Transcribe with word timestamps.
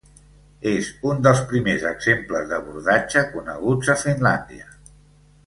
És 0.69 0.87
un 1.09 1.19
dels 1.27 1.43
primers 1.51 1.85
exemples 1.89 2.49
d'abordatge 2.53 3.23
coneguts 3.35 3.93
a 3.97 3.99
Finlàndia. 4.07 4.69